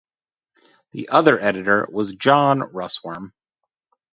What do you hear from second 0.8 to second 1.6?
The other